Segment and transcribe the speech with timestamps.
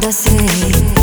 [0.00, 0.99] ainda sei.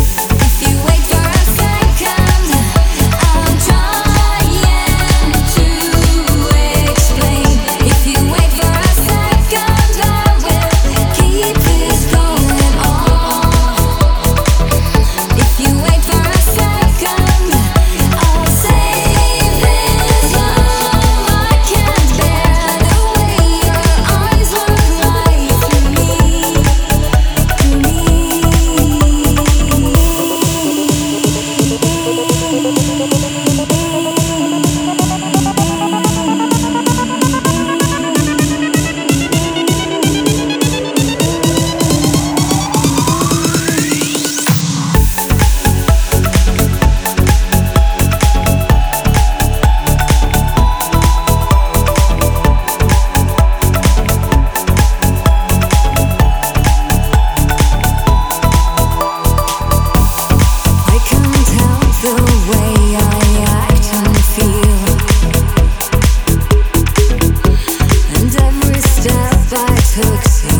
[70.00, 70.57] A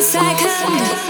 [0.00, 1.08] second.